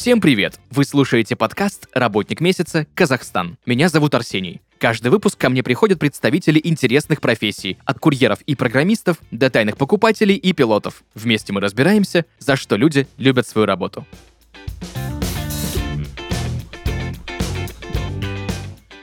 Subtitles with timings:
[0.00, 0.58] Всем привет!
[0.70, 2.86] Вы слушаете подкаст «Работник месяца.
[2.94, 3.58] Казахстан».
[3.66, 4.62] Меня зовут Арсений.
[4.78, 10.36] Каждый выпуск ко мне приходят представители интересных профессий, от курьеров и программистов до тайных покупателей
[10.36, 11.04] и пилотов.
[11.14, 14.06] Вместе мы разбираемся, за что люди любят свою работу.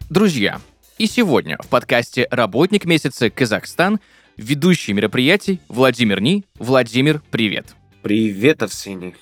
[0.09, 0.59] Друзья,
[0.97, 3.29] и сегодня в подкасте «Работник месяца.
[3.29, 3.99] Казахстан»
[4.35, 6.43] ведущий мероприятий Владимир Ни.
[6.57, 7.75] Владимир, привет.
[8.01, 9.13] Привет, Арсений.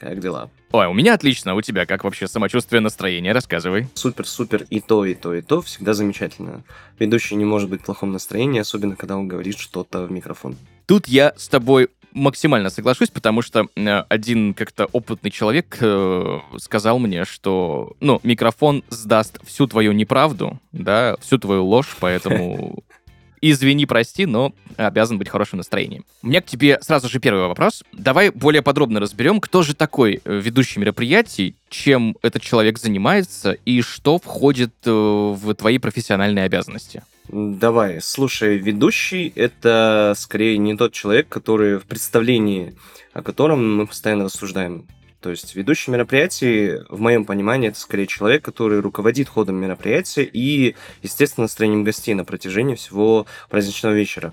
[0.00, 0.50] Как дела?
[0.72, 3.34] Ой, у меня отлично, у тебя как вообще самочувствие, настроение?
[3.34, 3.86] Рассказывай.
[3.92, 6.64] Супер-супер и то, и то, и то, всегда замечательно.
[6.98, 10.56] Ведущий не может быть в плохом настроении, особенно когда он говорит что-то в микрофон.
[10.86, 16.98] Тут я с тобой максимально соглашусь, потому что э, один как-то опытный человек э, сказал
[16.98, 22.82] мне, что, ну, микрофон сдаст всю твою неправду, да, всю твою ложь, поэтому
[23.42, 26.02] Извини, прости, но обязан быть в хорошем настроении.
[26.22, 27.82] У меня к тебе сразу же первый вопрос.
[27.92, 33.80] Давай более подробно разберем, кто же такой э, ведущий мероприятий, чем этот человек занимается и
[33.80, 37.02] что входит э, в твои профессиональные обязанности.
[37.28, 42.74] Давай, слушай, ведущий— это скорее не тот человек, который в представлении,
[43.12, 44.86] о котором мы постоянно рассуждаем.
[45.20, 50.76] То есть ведущий мероприятий, в моем понимании, это скорее человек, который руководит ходом мероприятия и,
[51.02, 54.32] естественно, настроением гостей на протяжении всего праздничного вечера.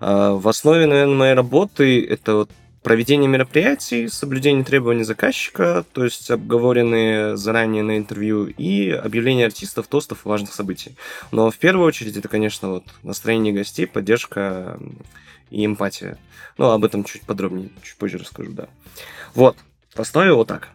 [0.00, 2.50] А, в основе, наверное, моей работы это вот
[2.82, 10.24] проведение мероприятий, соблюдение требований заказчика, то есть обговоренные заранее на интервью, и объявление артистов, тостов
[10.24, 10.96] и важных событий.
[11.32, 14.78] Но в первую очередь это, конечно, вот настроение гостей, поддержка
[15.50, 16.16] и эмпатия.
[16.58, 18.68] Ну, об этом чуть подробнее, чуть позже расскажу, да.
[19.34, 19.56] Вот,
[19.96, 20.68] Поставил вот так.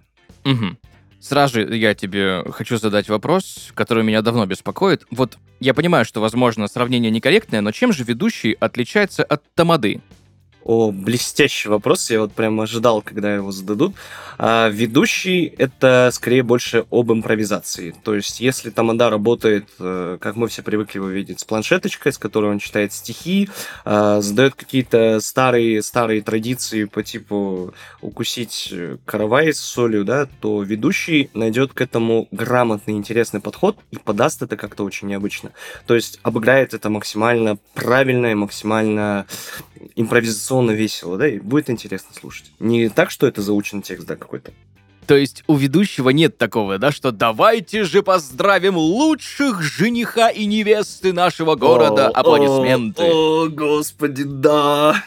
[0.43, 0.77] Угу.
[1.19, 5.05] Сразу же я тебе хочу задать вопрос, который меня давно беспокоит.
[5.11, 10.01] Вот я понимаю, что, возможно, сравнение некорректное, но чем же ведущий отличается от тамады?
[10.63, 12.09] О, блестящий вопрос.
[12.11, 13.95] Я вот прям ожидал, когда его зададут.
[14.37, 17.95] А, ведущий— это скорее больше об импровизации.
[18.03, 22.17] То есть, если Тамада работает, э, как мы все привыкли его видеть, с планшеточкой, с
[22.17, 23.49] которой он читает стихи,
[23.85, 30.61] а, задает какие-то старые, старые традиции по типу укусить э, каравай с солью, да, то
[30.61, 35.51] ведущий найдет к этому грамотный, интересный подход и подаст это как-то очень необычно.
[35.87, 39.25] То есть, обыграет это максимально правильно и максимально
[39.95, 42.51] импровизационно весело, да, и будет интересно слушать.
[42.59, 44.51] Не так, что это заученный текст, да, какой-то.
[45.11, 51.11] То есть у ведущего нет такого, да, что давайте же поздравим лучших жениха и невесты
[51.11, 52.07] нашего города.
[52.07, 53.03] О, Аплодисменты.
[53.03, 55.03] О, о, господи, да.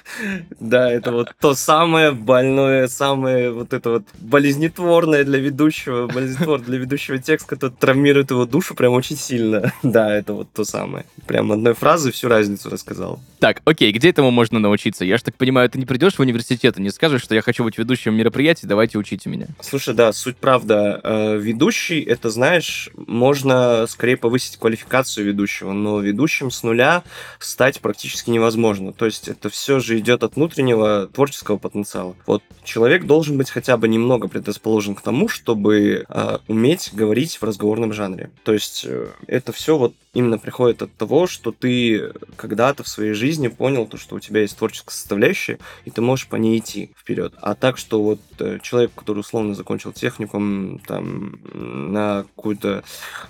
[0.61, 6.77] Да, это вот то самое больное, самое вот это вот болезнетворное для ведущего, болезнетвор для
[6.77, 9.73] ведущего текст, который травмирует его душу прям очень сильно.
[9.83, 11.07] Да, это вот то самое.
[11.27, 13.21] Прям одной фразы всю разницу рассказал.
[13.39, 15.05] Так, окей, где этому можно научиться?
[15.05, 17.65] Я же так понимаю, ты не придешь в университет и не скажешь, что я хочу
[17.65, 19.47] быть ведущим мероприятия, давайте учите меня.
[19.61, 21.01] Слушай, да, суть правда.
[21.03, 27.03] Э, ведущий, это, знаешь, можно скорее повысить квалификацию ведущего, но ведущим с нуля
[27.39, 28.93] стать практически невозможно.
[28.93, 32.17] То есть это все же идет от внутреннего творческого потенциала.
[32.27, 37.45] Вот человек должен быть хотя бы немного предрасположен к тому, чтобы э, уметь говорить в
[37.45, 38.31] разговорном жанре.
[38.43, 43.13] То есть э, это все вот именно приходит от того, что ты когда-то в своей
[43.13, 46.91] жизни понял то, что у тебя есть творческая составляющая, и ты можешь по ней идти
[46.97, 47.35] вперед.
[47.43, 52.85] А так, что вот э, человек, который условно закончил техникум там на какую-то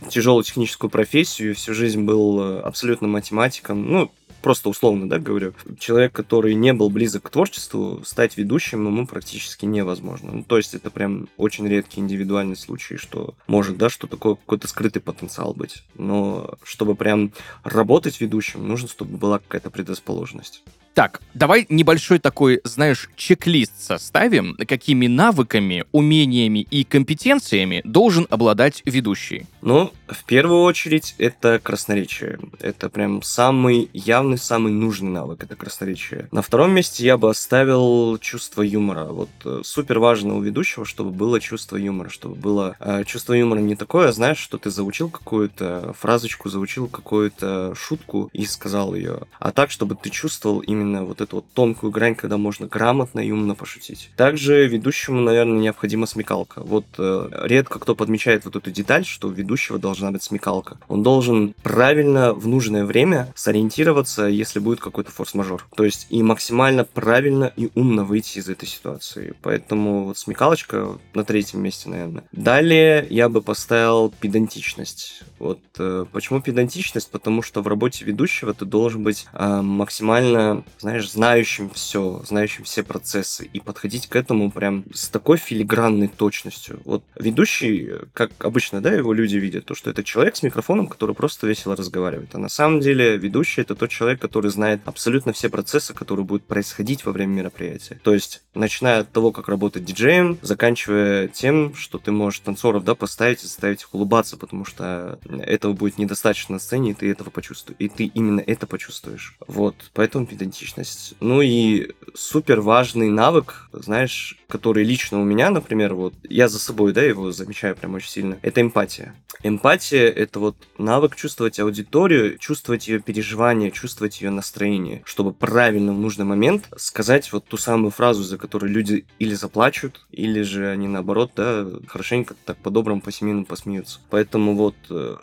[0.08, 4.12] тяжелую техническую профессию, всю жизнь был э, абсолютно математиком, ну,
[4.44, 9.65] просто условно, да, говорю, человек, который не был близок к творчеству, стать ведущим ему практически
[9.65, 10.32] невозможно.
[10.32, 14.69] Ну, то есть это прям очень редкий индивидуальный случай, что может, да, что такое какой-то
[14.69, 15.82] скрытый потенциал быть.
[15.94, 17.32] Но чтобы прям
[17.62, 20.62] работать ведущим, нужно, чтобы была какая-то предрасположенность.
[20.94, 29.47] Так, давай небольшой такой, знаешь, чек-лист составим, какими навыками, умениями и компетенциями должен обладать ведущий.
[29.60, 32.38] Ну, в первую очередь, это красноречие.
[32.60, 36.28] Это прям самый явный, самый нужный навык, это красноречие.
[36.31, 39.06] На втором месте я бы оставил чувство юмора.
[39.06, 43.58] Вот э, супер важно у ведущего, чтобы было чувство юмора, чтобы было э, чувство юмора
[43.58, 49.50] не такое, знаешь, что ты заучил какую-то фразочку, заучил какую-то шутку и сказал ее, а
[49.50, 53.31] так, чтобы ты чувствовал именно именно вот эту вот тонкую грань, когда можно грамотно и
[53.31, 54.10] умно пошутить.
[54.16, 56.62] Также ведущему, наверное, необходима смекалка.
[56.62, 60.78] Вот э, редко кто подмечает вот эту деталь, что у ведущего должна быть смекалка.
[60.88, 65.66] Он должен правильно в нужное время сориентироваться, если будет какой-то форс-мажор.
[65.75, 69.34] То есть и максимально правильно и умно выйти из этой ситуации.
[69.42, 72.25] Поэтому вот смекалочка на третьем месте, наверное.
[72.32, 75.22] Далее я бы поставил педантичность.
[75.38, 77.10] Вот э, почему педантичность?
[77.10, 82.82] Потому что в работе ведущего ты должен быть э, максимально знаешь, знающим все, знающим все
[82.82, 86.81] процессы, и подходить к этому прям с такой филигранной точностью.
[86.85, 91.15] Вот ведущий, как обычно, да, его люди видят, то, что это человек с микрофоном, который
[91.15, 92.35] просто весело разговаривает.
[92.35, 96.47] А на самом деле ведущий это тот человек, который знает абсолютно все процессы, которые будут
[96.47, 98.00] происходить во время мероприятия.
[98.03, 102.94] То есть, начиная от того, как работать диджеем, заканчивая тем, что ты можешь танцоров, да,
[102.94, 107.31] поставить и заставить их улыбаться, потому что этого будет недостаточно на сцене, и ты этого
[107.31, 107.76] почувствуешь.
[107.79, 109.37] И ты именно это почувствуешь.
[109.47, 110.26] Вот, поэтому
[110.64, 111.14] педантичность.
[111.20, 116.93] Ну и супер важный навык, знаешь, который лично у меня, например, вот я за собой,
[116.93, 119.14] да, его замечаю прям очень сильно, это эмпатия.
[119.43, 125.99] Эмпатия— это вот навык чувствовать аудиторию, чувствовать ее переживания, чувствовать ее настроение, чтобы правильно в
[125.99, 130.88] нужный момент сказать вот ту самую фразу, за которую люди или заплачут, или же они
[130.88, 133.99] наоборот, да, хорошенько так по-доброму, по-семейному посмеются.
[134.08, 135.16] Поэтому вот э,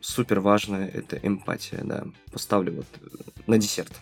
[0.00, 2.04] супер важная это эмпатия, да.
[2.32, 3.92] Поставлю вот э, на десерт.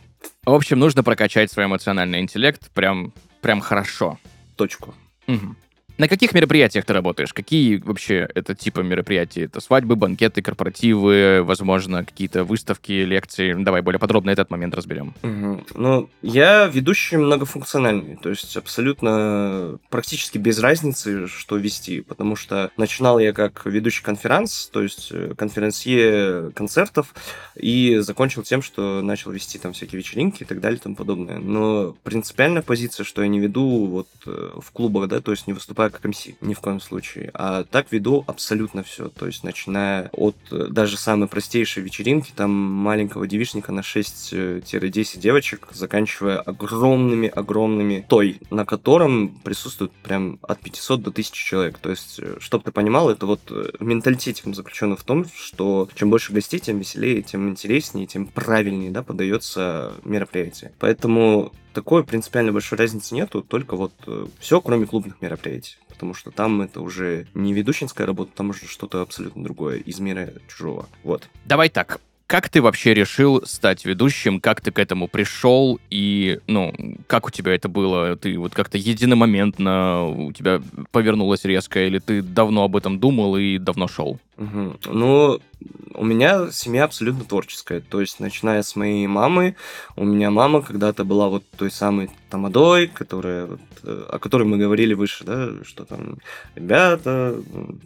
[0.44, 4.19] В общем, нужно прокачать свой эмоциональный интеллект прям, прям хорошо.
[4.56, 4.94] Точку.
[5.26, 5.56] Угу.
[5.96, 7.32] На каких мероприятиях ты работаешь?
[7.32, 9.43] Какие вообще это типы мероприятий?
[9.43, 13.55] Это свадьбы, банкеты, корпоративы, возможно, какие-то выставки, лекции?
[13.55, 15.14] Давай более подробно этот момент разберем.
[15.23, 15.67] Угу.
[15.76, 23.20] Ну, я ведущий многофункциональный, то есть абсолютно практически без разницы, что вести, потому что начинал
[23.20, 27.14] я как ведущий конференц, то есть э, конференсье концертов,
[27.55, 31.38] и закончил тем, что начал вести там всякие вечеринки и так далее и тому подобное.
[31.38, 35.52] Но принципиальная позиция, что я не веду вот э, в клубах, да, то есть не
[35.52, 37.31] выступаю как МС, ни в коем случае.
[37.34, 39.08] А так веду абсолютно все.
[39.08, 45.69] То есть, начиная от э, даже самой простейшей вечеринки, там маленького девишника на 6-10 девочек,
[45.72, 51.78] заканчивая огромными-огромными той, на котором присутствует прям от 500 до 1000 человек.
[51.78, 56.10] То есть, э, чтобы ты понимал, это вот э, менталитет заключен в том, что чем
[56.10, 60.72] больше гостей, тем веселее, тем интереснее, тем правильнее да, подается мероприятие.
[60.78, 65.76] Поэтому такой принципиально большой разницы нету, только вот э, все, кроме клубных мероприятий.
[65.88, 70.32] Потому что там это уже не ведущинская работа, там уже что-то абсолютно другое из мира
[70.49, 70.88] чужого.
[71.03, 71.29] Вот.
[71.44, 72.00] Давай так.
[72.26, 74.41] Как ты вообще решил стать ведущим?
[74.41, 75.79] Как ты к этому пришел?
[75.91, 76.73] И, ну,
[77.06, 78.17] как у тебя это было?
[78.17, 81.87] Ты вот как-то единомоментно у тебя повернулось резко?
[81.87, 84.19] Или ты давно об этом думал и давно шел?
[84.38, 84.77] Угу.
[84.87, 85.41] Ну,
[85.94, 87.81] у меня семья абсолютно творческая.
[87.81, 89.56] То есть, начиная с моей мамы,
[89.96, 94.56] у меня мама когда-то была вот той самой тамадой, которая, вот, э, о которой мы
[94.56, 96.19] говорили выше, да, что там,
[96.56, 97.37] ребята,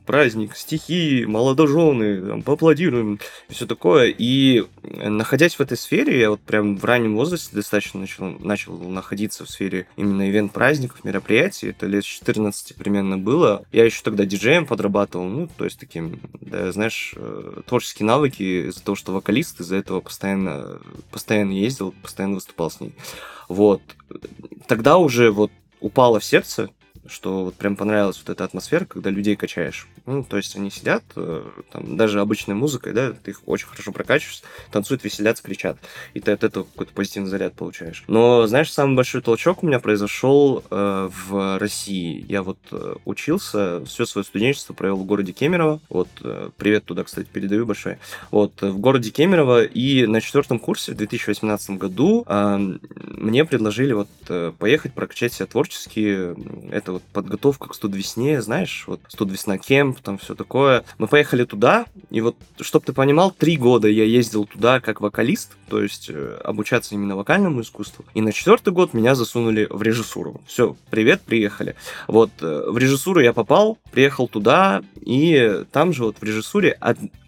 [0.06, 3.20] праздник, стихи, молодожены, там, поаплодируем,
[3.50, 4.14] и все такое.
[4.16, 9.44] И находясь в этой сфере, я вот прям в раннем возрасте достаточно начал, начал находиться
[9.44, 11.68] в сфере именно ивент-праздников, мероприятий.
[11.68, 13.66] Это лет 14 примерно было.
[13.70, 18.82] Я еще тогда диджеем подрабатывал, ну, то есть таким, да, знаешь, э, творческие навыки из-за
[18.82, 20.80] того, что вокалист, из-за этого постоянно,
[21.10, 22.94] постоянно ездил, постоянно выступал с ней.
[23.48, 23.82] Вот.
[24.66, 25.50] Тогда уже вот
[25.80, 26.70] упало в сердце,
[27.08, 29.86] что вот прям понравилась вот эта атмосфера, когда людей качаешь.
[30.06, 33.92] Ну, то есть они сидят, э, там, даже обычной музыкой, да, ты их очень хорошо
[33.92, 35.78] прокачиваешь, танцуют, веселятся, кричат.
[36.14, 38.04] И ты от этого какой-то позитивный заряд получаешь.
[38.08, 42.24] Но, знаешь, самый большой толчок у меня произошел э, в России.
[42.28, 45.80] Я вот э, учился, все свое студенчество провел в городе Кемерово.
[45.88, 47.98] Вот, э, привет туда, кстати, передаю большой.
[48.30, 49.64] Вот, в городе Кемерово.
[49.64, 52.58] И на четвертом курсе в 2018 году э,
[52.94, 56.34] мне предложили вот э, поехать прокачать себя творчески.
[56.70, 60.84] Это вот подготовка к студвесне, знаешь, вот студвесна кемп, там все такое.
[60.98, 65.56] Мы поехали туда, и вот, чтобы ты понимал, три года я ездил туда как вокалист,
[65.68, 68.04] то есть э, обучаться именно вокальному искусству.
[68.14, 70.40] И на четвертый год меня засунули в режиссуру.
[70.46, 71.76] Все, привет, приехали.
[72.08, 76.76] Вот, э, в режиссуру я попал, приехал туда, и там же вот в режиссуре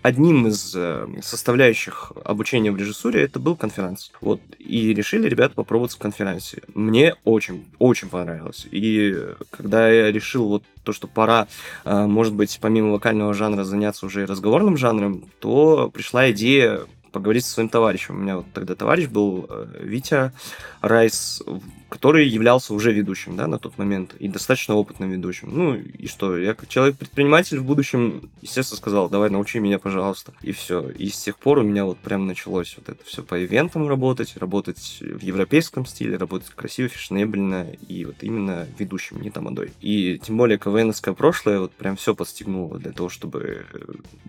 [0.03, 4.11] одним из э, составляющих обучения в режиссуре это был конференц.
[4.21, 6.63] Вот, и решили ребята попробовать в конференции.
[6.75, 8.67] Мне очень, очень понравилось.
[8.71, 9.15] И
[9.51, 11.49] когда я решил вот то, что пора,
[11.85, 17.45] э, может быть, помимо вокального жанра заняться уже и разговорным жанром, то пришла идея поговорить
[17.45, 18.17] со своим товарищем.
[18.17, 20.33] У меня вот тогда товарищ был э, Витя
[20.81, 21.43] Райс,
[21.89, 25.51] который являлся уже ведущим, да, на тот момент, и достаточно опытным ведущим.
[25.53, 30.33] Ну, и что, я как человек-предприниматель в будущем, естественно, сказал, давай научи меня, пожалуйста.
[30.43, 30.89] И все.
[30.91, 34.37] И с тех пор у меня вот прям началось вот это все по ивентам работать,
[34.37, 39.73] работать в европейском стиле, работать красиво, фешенебельно, и вот именно ведущим, не тамадой.
[39.81, 43.67] И тем более КВНовское прошлое вот прям все подстегнуло для того, чтобы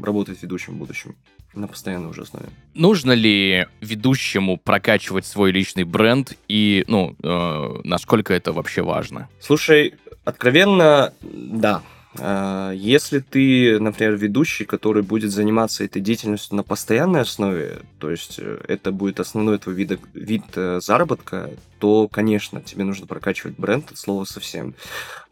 [0.01, 1.15] работать ведущим в будущем
[1.53, 2.47] на постоянной уже основе.
[2.73, 9.29] Нужно ли ведущему прокачивать свой личный бренд и, ну, э, насколько это вообще важно?
[9.39, 11.81] Слушай, откровенно, да.
[12.17, 18.39] А, если ты, например, ведущий, который будет заниматься этой деятельностью на постоянной основе, то есть
[18.39, 21.49] э, это будет основной твой вид, вид э, заработка,
[21.81, 24.75] то, конечно, тебе нужно прокачивать бренд от слова совсем.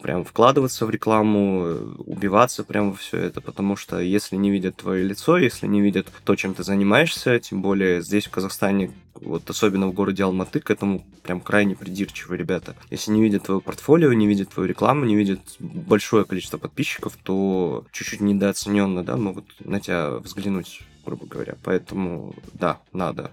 [0.02, 4.78] Прям вкладываться в рекламу, э, убиваться прямо во все это, потому что если не видят
[4.78, 9.48] твое лицо, если не видят то, чем ты занимаешься, тем более здесь, в Казахстане, вот
[9.48, 12.76] особенно в городе Алматы, к этому прям крайне придирчивы ребята.
[12.90, 17.86] Если не видят твое портфолио, не видят твою рекламу, не видят большое количество подписчиков, то
[17.92, 21.58] чуть-чуть недооцененно, да, могут на тебя взглянуть, грубо говоря.
[21.64, 23.30] Поэтому, да, надо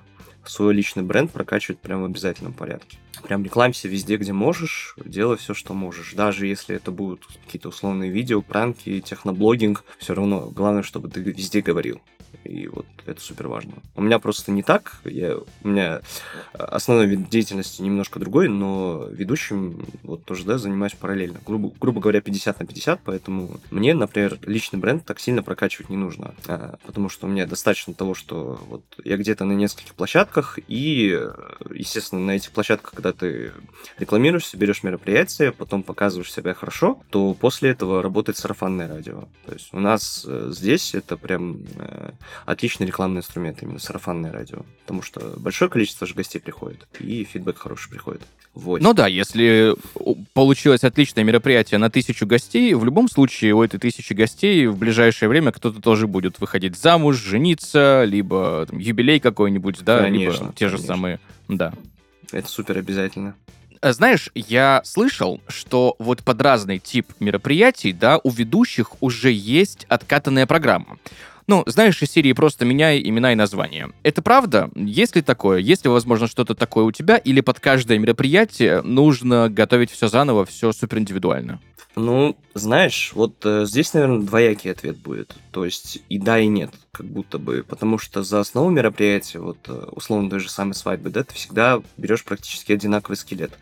[0.49, 2.99] свой личный бренд прокачивать прям в обязательном порядке.
[3.23, 6.13] Прям рекламься везде, где можешь, делай все, что можешь.
[6.15, 11.61] Даже если это будут какие-то условные видео, пранки, техноблогинг, все равно главное, чтобы ты везде
[11.61, 12.01] говорил.
[12.45, 13.75] И вот это супер важно.
[13.95, 15.01] У меня просто не так.
[15.05, 16.01] Я, у меня
[16.53, 21.41] основной вид деятельности немножко другой, но ведущим вот тоже да, занимаюсь параллельно.
[21.45, 25.97] Грубо, грубо говоря, 50 на 50, поэтому мне, например, личный бренд так сильно прокачивать не
[25.97, 26.35] нужно.
[26.47, 31.19] А, потому что у меня достаточно того, что вот я где-то на нескольких площадках, и,
[31.73, 33.53] естественно, на этих площадках, когда ты
[33.99, 39.29] рекламируешься, берешь мероприятие, потом показываешь себя хорошо, то после этого работает сарафанное радио.
[39.47, 41.59] То есть у нас э, здесь это прям
[42.45, 44.65] отличный рекламный инструмент, именно сарафанное радио.
[44.83, 48.23] Потому что большое количество же гостей приходит, и фидбэк хороший приходит.
[48.55, 48.81] Вот.
[48.81, 49.77] Ну да, если
[50.33, 55.29] получилось отличное мероприятие на тысячу гостей, в любом случае у этой тысячи гостей в ближайшее
[55.29, 60.67] время кто-то тоже будет выходить замуж, жениться, либо там, юбилей какой-нибудь, да, конечно, либо те
[60.67, 60.79] конечно.
[60.79, 61.75] же самые, да.
[62.33, 63.35] Это супер обязательно.
[63.83, 69.85] А знаешь, я слышал, что вот под разный тип мероприятий, да, у ведущих уже есть
[69.89, 70.99] откатанная программа.
[71.47, 73.91] Ну, знаешь, из серии просто меняй имена и названия.
[74.03, 74.69] Это правда?
[74.75, 75.59] Есть ли такое?
[75.59, 77.17] Есть ли, возможно, что-то такое у тебя?
[77.19, 81.61] Или под каждое мероприятие нужно готовить все заново, все супер индивидуально?
[81.95, 85.35] Ну, знаешь, вот э, здесь, наверное, двоякий ответ будет.
[85.57, 87.65] То есть и да, и нет, как будто бы.
[87.67, 91.81] Потому что за основу мероприятия, вот э, условно той же самой свадьбы, да, ты всегда
[91.97, 93.59] берешь практически одинаковый скелет.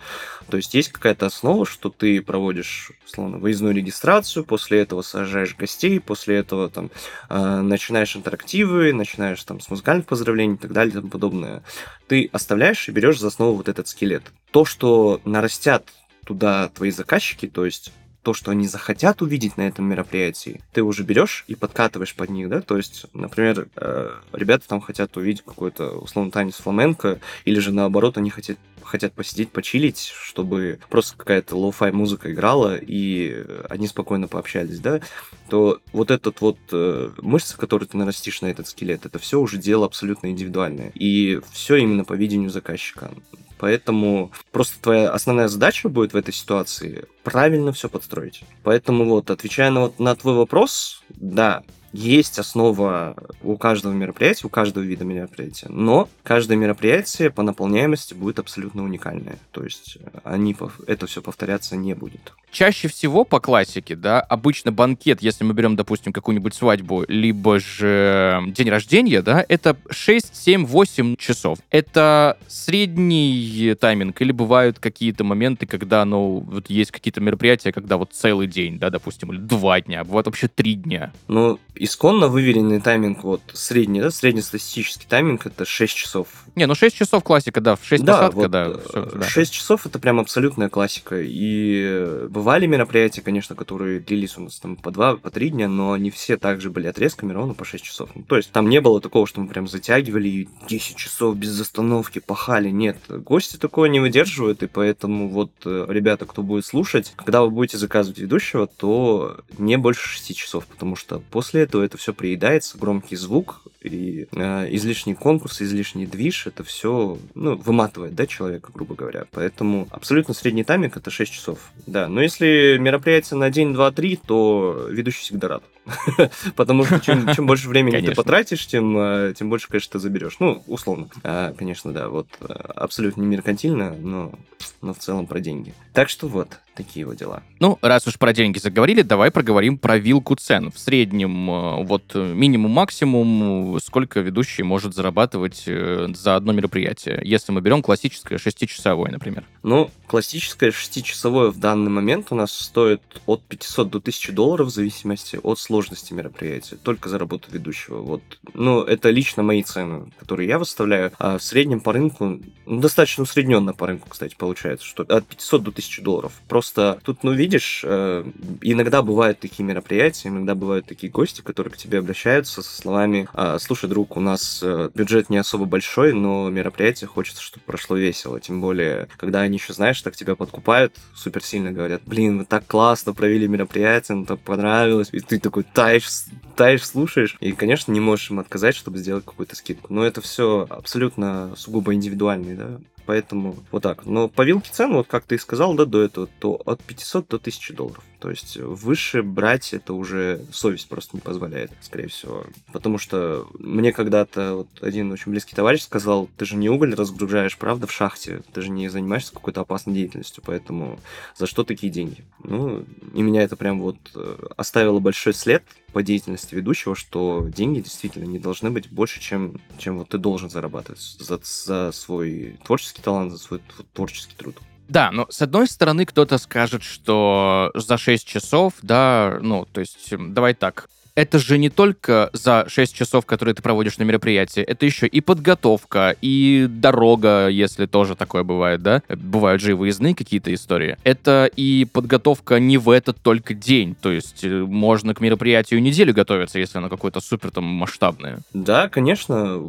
[0.50, 6.00] То есть есть какая-то основа, что ты проводишь, условно, выездную регистрацию, после этого сажаешь гостей,
[6.00, 6.90] после этого там
[7.28, 11.62] э, начинаешь интерактивы, начинаешь там с музыкальных поздравлений и так далее и тому подобное.
[12.08, 14.24] Ты оставляешь и берешь за основу вот этот скелет.
[14.50, 15.86] То, что нарастят
[16.26, 17.92] туда твои заказчики, то есть
[18.24, 22.48] то, что они захотят увидеть на этом мероприятии, ты уже берешь и подкатываешь под них,
[22.48, 27.70] да, то есть, например, э, ребята там хотят увидеть какой-то, условно, танец фламенко, или же
[27.70, 34.28] наоборот, они хотят хотят посидеть, почилить, чтобы просто какая-то lo-fi музыка играла, и они спокойно
[34.28, 35.00] пообщались, да,
[35.48, 39.58] то вот этот вот э, мышцы, которые ты нарастишь на этот скелет, это все уже
[39.58, 40.92] дело абсолютно индивидуальное.
[40.94, 43.10] И все именно по видению заказчика.
[43.58, 48.42] Поэтому просто твоя основная задача будет в этой ситуации правильно все подстроить.
[48.62, 51.62] Поэтому вот, отвечая на, вот, на твой вопрос, да,
[51.94, 58.40] есть основа у каждого мероприятия, у каждого вида мероприятия, но каждое мероприятие по наполняемости будет
[58.40, 59.38] абсолютно уникальное.
[59.52, 60.56] То есть э, они,
[60.88, 62.32] это все повторяться не будет.
[62.50, 68.42] Чаще всего по классике, да, обычно банкет, если мы берем, допустим, какую-нибудь свадьбу, либо же
[68.48, 71.58] день рождения, да, это 6, 7, 8 часов.
[71.70, 78.12] Это средний тайминг или бывают какие-то моменты, когда, ну, вот есть какие-то мероприятия, когда вот
[78.12, 81.12] целый день, да, допустим, или два дня, бывает вообще три дня.
[81.26, 86.28] Ну, исконно выверенный тайминг, вот средний, да, среднестатистический тайминг это 6 часов.
[86.54, 89.24] Не, ну 6 часов классика, да, в 6 да, посадка, вот да, все, да.
[89.24, 91.20] 6 часов это прям абсолютная классика.
[91.20, 95.92] И бывали мероприятия, конечно, которые длились у нас там по 2, по 3 дня, но
[95.92, 98.10] они все также были отрезками ровно по 6 часов.
[98.14, 101.60] Ну, то есть там не было такого, что мы прям затягивали и 10 часов без
[101.60, 102.70] остановки пахали.
[102.70, 107.50] Нет, гости такое не выдерживают, и поэтому вот, э, ребята, кто будет слушать, когда вы
[107.50, 112.78] будете заказывать ведущего, то не больше 6 часов, потому что после этого это все приедается,
[112.78, 118.94] громкий звук и э, излишний конкурс, излишний движ, это все ну, выматывает, да, человека, грубо
[118.94, 119.26] говоря.
[119.30, 121.58] Поэтому абсолютно средний тайминг это 6 часов.
[121.86, 125.64] Да, но если мероприятие на день, два, три, то ведущий всегда рад.
[126.56, 128.12] Потому что чем, чем больше времени конечно.
[128.12, 130.36] ты потратишь, тем, э, тем больше, конечно, ты заберешь.
[130.40, 131.08] Ну, условно.
[131.22, 134.32] А, конечно, да, вот э, абсолютно не меркантильно, но,
[134.80, 135.74] но в целом про деньги.
[135.92, 137.42] Так что вот, такие вот дела.
[137.60, 140.70] Ну, раз уж про деньги заговорили, давай проговорим про вилку цен.
[140.72, 147.82] В среднем, э, вот минимум-максимум, сколько ведущий может зарабатывать за одно мероприятие, если мы берем
[147.82, 149.44] классическое шестичасовое, например?
[149.64, 154.70] Ну, классическое шестичасовое в данный момент у нас стоит от 500 до 1000 долларов в
[154.70, 158.02] зависимости от сложности мероприятия, только за работу ведущего.
[158.02, 158.22] Вот.
[158.52, 161.12] Ну, это лично мои цены, которые я выставляю.
[161.18, 165.62] А в среднем по рынку, ну, достаточно усредненно по рынку, кстати, получается, что от 500
[165.62, 166.32] до 1000 долларов.
[166.46, 168.24] Просто тут, ну, видишь, э,
[168.60, 173.58] иногда бывают такие мероприятия, иногда бывают такие гости, которые к тебе обращаются со словами «А,
[173.58, 178.38] «Слушай, друг, у нас э, бюджет не особо большой, но мероприятие хочется, чтобы прошло весело».
[178.40, 182.66] Тем более, когда они еще, знаешь, так тебя подкупают, супер сильно говорят «Блин, вы так
[182.66, 185.08] классно провели мероприятие, нам так понравилось».
[185.12, 186.08] И ты такой таешь,
[186.56, 187.36] таешь, слушаешь.
[187.40, 189.92] И, конечно, не можешь им отказать, чтобы сделать какую-то скидку.
[189.92, 194.06] Но это все абсолютно сугубо индивидуальный, да, Поэтому вот так.
[194.06, 197.28] Но по вилке цен, вот как ты и сказал, да, до этого, то от 500
[197.28, 198.02] до 1000 долларов.
[198.24, 202.46] То есть выше брать это уже совесть просто не позволяет, скорее всего.
[202.72, 207.58] Потому что мне когда-то вот один очень близкий товарищ сказал, ты же не уголь разгружаешь,
[207.58, 210.98] правда, в шахте, ты же не занимаешься какой-то опасной деятельностью, поэтому
[211.36, 212.24] за что такие деньги?
[212.42, 215.62] Ну, и меня это прям вот э, оставило большой след
[215.92, 220.48] по деятельности ведущего, что деньги действительно не должны быть больше, чем, чем вот ты должен
[220.48, 223.60] зарабатывать за, за свой творческий талант, за свой
[223.92, 224.56] творческий труд.
[224.88, 230.14] Да, но с одной стороны кто-то скажет, что за 6 часов, да, ну, то есть,
[230.18, 234.84] давай так, это же не только за 6 часов, которые ты проводишь на мероприятии, это
[234.84, 239.02] еще и подготовка, и дорога, если тоже такое бывает, да?
[239.08, 240.96] Бывают же и выездные какие-то истории.
[241.04, 246.12] Это и подготовка не в этот только день, то есть э, можно к мероприятию неделю
[246.12, 248.40] готовиться, если оно какое-то супер там масштабное.
[248.52, 249.62] Да, конечно,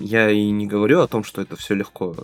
[0.00, 2.14] я и не говорю о том, что это все легко.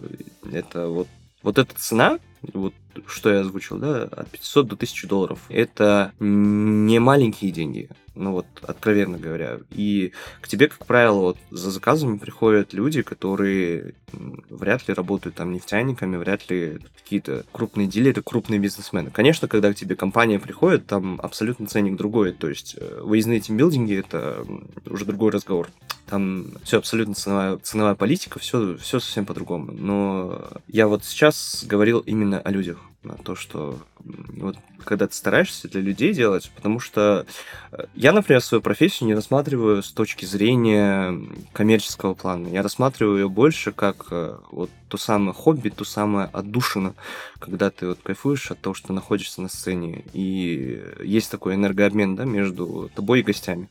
[0.53, 1.09] Это вот
[1.43, 2.19] вот эта цена,
[2.53, 2.75] вот
[3.07, 7.89] что я озвучил, да, от 500 до 1000 долларов, это не маленькие деньги
[8.21, 9.59] ну вот, откровенно говоря.
[9.71, 15.53] И к тебе, как правило, вот за заказами приходят люди, которые вряд ли работают там
[15.53, 19.11] нефтяниками, вряд ли какие-то крупные дилеры, крупные бизнесмены.
[19.11, 22.33] Конечно, когда к тебе компания приходит, там абсолютно ценник другой.
[22.33, 24.45] То есть э, выездные тимбилдинги— это
[24.87, 25.69] уже другой разговор.
[26.07, 29.73] Там все абсолютно ценовая, ценовая политика, все, все совсем по-другому.
[29.73, 35.69] Но я вот сейчас говорил именно о людях на то, что вот когда ты стараешься
[35.69, 37.27] для людей делать, потому что
[37.73, 41.19] э, я, например, свою профессию не рассматриваю с точки зрения
[41.53, 42.49] коммерческого плана.
[42.49, 46.95] Я рассматриваю ее больше как э, вот то самое хобби, то самое отдушина,
[47.39, 50.05] когда ты вот кайфуешь от того, что находишься на сцене.
[50.13, 53.71] И есть такой энергообмен, да, между тобой и гостями.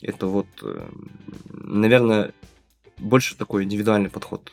[0.00, 0.88] Это вот, э,
[1.52, 2.32] наверное,
[2.96, 4.52] больше такой индивидуальный подход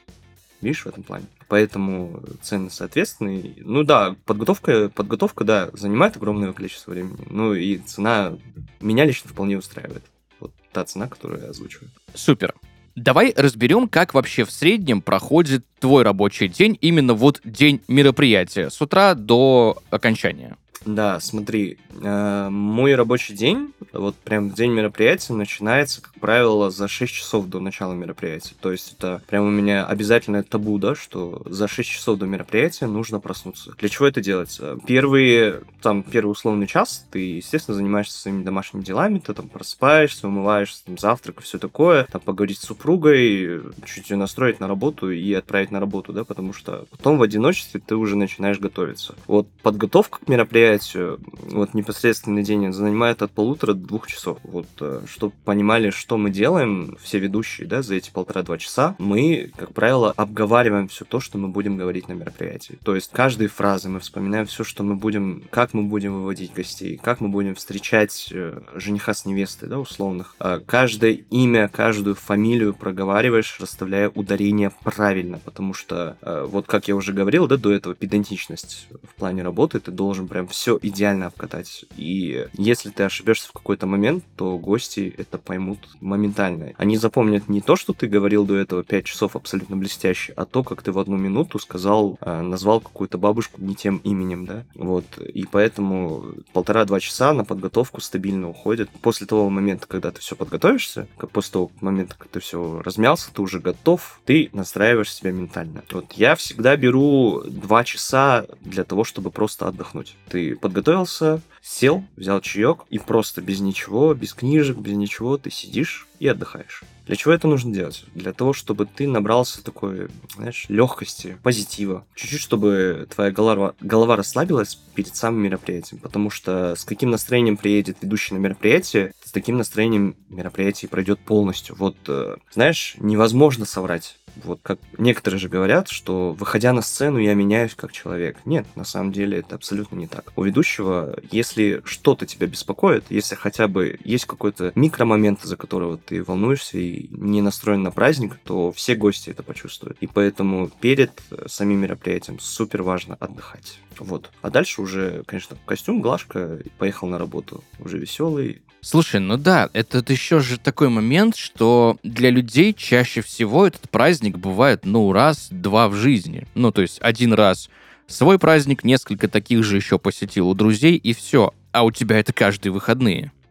[0.62, 1.26] Видишь, в этом плане.
[1.48, 3.54] Поэтому цены соответственные.
[3.58, 7.28] Ну да, подготовка, подготовка, да, занимает огромное количество времени.
[7.30, 8.34] Ну и цена
[8.82, 10.04] меня лично вполне устраивает.
[10.40, 11.90] Вот та цена, которую я озвучиваю.
[12.14, 12.54] Супер.
[12.96, 18.82] Давай разберем, как вообще в среднем проходит твой рабочий день, именно вот день мероприятия, с
[18.82, 20.58] утра до окончания.
[20.86, 27.14] Да, смотри, э, мой рабочий день, вот прям день мероприятия, начинается, как правило, за 6
[27.14, 28.56] часов до начала мероприятия.
[28.60, 32.88] То есть это прям у меня обязательное табу, да, что за 6 часов до мероприятия
[32.88, 33.74] нужно проснуться.
[33.78, 34.78] Для чего это делается?
[34.86, 40.86] Первый, там, первый условный час ты, естественно, занимаешься своими домашними делами, ты там просыпаешься, умываешься,
[40.86, 45.34] там, завтрак и все такое, там, поговорить с супругой, чуть ее настроить на работу и
[45.34, 49.16] отправить на работу, да, потому что потом в одиночестве ты уже начинаешь готовиться.
[49.28, 54.38] Вот подготовка к мероприятию мероприятию, вот непосредственный день занимает от полутора до двух часов.
[54.44, 59.52] Вот, э, чтобы понимали, что мы делаем, все ведущие, да, за эти полтора-два часа, мы,
[59.56, 62.78] как правило, обговариваем все то, что мы будем говорить на мероприятии.
[62.84, 67.00] То есть каждой фразы мы вспоминаем все, что мы будем, как мы будем выводить гостей,
[67.02, 70.36] как мы будем встречать э, жениха с невестой, да, условных.
[70.40, 76.96] А каждое имя, каждую фамилию проговариваешь, расставляя ударение правильно, потому что, э, вот как я
[76.96, 81.86] уже говорил, да, до этого, педантичность в плане работы, ты должен прям все идеально обкатать.
[81.96, 86.74] И если ты ошибешься в какой-то момент, то гости это поймут моментально.
[86.78, 90.64] Они запомнят не то, что ты говорил до этого 5 часов абсолютно блестяще, а то,
[90.64, 94.64] как ты в одну минуту сказал, э, назвал какую-то бабушку не тем именем, да.
[94.74, 95.06] Вот.
[95.20, 98.90] И поэтому полтора-два часа на подготовку стабильно уходит.
[99.02, 103.32] После того момента, когда ты все подготовишься, как после того момента, как ты все размялся,
[103.32, 105.84] ты уже готов, ты настраиваешь себя ментально.
[105.92, 110.16] Вот я всегда беру два часа для того, чтобы просто отдохнуть.
[110.30, 116.08] Ты подготовился, сел, взял чаек, и просто без ничего, без книжек, без ничего, ты сидишь,
[116.20, 116.84] и отдыхаешь.
[117.06, 118.06] Для чего это нужно делать?
[118.16, 122.06] Для того, чтобы ты набрался такой, знаешь, легкости, позитива.
[122.16, 126.02] Чуть-чуть, чтобы твоя голова, голова расслабилась перед самым мероприятием.
[126.02, 131.76] Потому что с каким настроением приедет ведущий на мероприятие, с таким настроением мероприятие пройдет полностью.
[131.76, 137.34] Вот, э, знаешь, невозможно соврать вот как некоторые же говорят, что выходя на сцену, я
[137.34, 138.38] меняюсь как человек.
[138.46, 140.32] Нет, на самом деле это абсолютно не так.
[140.36, 146.24] У ведущего, если что-то тебя беспокоит, если хотя бы есть какой-то микромомент, за которого ты
[146.24, 149.98] волнуешься и не настроен на праздник, то все гости это почувствуют.
[150.02, 151.12] И поэтому перед
[151.48, 153.80] самим мероприятием супер важно отдыхать.
[154.00, 154.30] Вот.
[154.42, 157.64] А дальше уже, конечно, костюм, глажка, поехал на работу.
[157.80, 163.68] Уже веселый, Слушай, ну да, это еще же такой момент, что для людей чаще всего
[163.68, 166.48] этот праздник бывает, ну, раз-два в жизни.
[166.56, 167.70] Ну, то есть один раз
[168.08, 171.54] свой праздник, несколько таких же еще посетил у друзей, и все.
[171.72, 173.32] А у тебя это каждые выходные.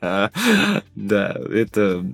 [0.00, 2.04] Да, это,